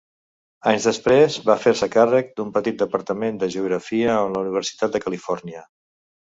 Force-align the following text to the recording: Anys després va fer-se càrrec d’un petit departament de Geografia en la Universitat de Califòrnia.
Anys 0.69 0.85
després 0.87 1.35
va 1.49 1.57
fer-se 1.65 1.89
càrrec 1.95 2.31
d’un 2.41 2.49
petit 2.55 2.79
departament 2.85 3.37
de 3.45 3.51
Geografia 3.57 4.17
en 4.23 4.35
la 4.39 4.43
Universitat 4.47 4.97
de 4.97 5.05
Califòrnia. 5.07 5.63